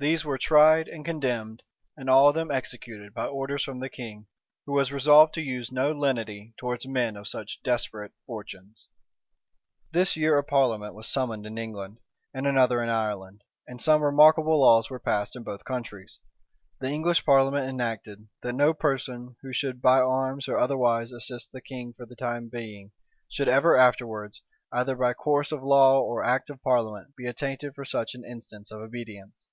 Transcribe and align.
These 0.00 0.24
were 0.24 0.38
tried 0.38 0.86
and 0.86 1.04
condemned 1.04 1.64
and 1.96 2.08
all 2.08 2.28
of 2.28 2.36
them 2.36 2.52
executed, 2.52 3.12
by 3.14 3.26
orders 3.26 3.64
from 3.64 3.80
the 3.80 3.88
king, 3.88 4.28
who 4.64 4.72
was 4.72 4.92
resolved 4.92 5.34
to 5.34 5.42
use 5.42 5.72
no 5.72 5.90
lenity 5.90 6.54
towards 6.56 6.86
men 6.86 7.16
of 7.16 7.26
such 7.26 7.60
desperate 7.64 8.12
fortunes.[*] 8.24 8.86
* 8.90 9.90
Polyd. 9.90 9.90
Virg. 9.90 9.90
p. 9.90 9.90
595. 9.90 9.92
This 10.06 10.16
year 10.16 10.38
a 10.38 10.44
parliament 10.44 10.94
was 10.94 11.08
summoned 11.08 11.46
in 11.46 11.58
England, 11.58 11.98
and 12.32 12.46
another 12.46 12.80
in 12.80 12.88
Ireland; 12.90 13.42
and 13.66 13.82
some 13.82 14.00
remarkable 14.00 14.60
laws 14.60 14.88
were 14.88 15.00
passed 15.00 15.34
in 15.34 15.42
both 15.42 15.64
countries. 15.64 16.20
The 16.78 16.86
English 16.90 17.24
parliament 17.24 17.68
enacted, 17.68 18.28
that 18.42 18.52
no 18.54 18.72
person 18.72 19.34
who 19.42 19.52
should 19.52 19.82
by 19.82 19.98
arms, 19.98 20.46
or 20.46 20.58
otherwise 20.60 21.10
assist 21.10 21.50
the 21.50 21.60
king 21.60 21.92
for 21.92 22.06
the 22.06 22.14
time 22.14 22.48
being, 22.48 22.92
should 23.28 23.48
ever 23.48 23.76
afterwards, 23.76 24.42
either 24.70 24.94
by 24.94 25.12
course 25.12 25.50
of 25.50 25.64
law 25.64 26.00
or 26.00 26.22
act 26.22 26.50
of 26.50 26.62
parliament, 26.62 27.16
be 27.16 27.26
attainted 27.26 27.74
for 27.74 27.84
such 27.84 28.14
an 28.14 28.24
instance 28.24 28.70
of 28.70 28.80
obedience. 28.80 29.50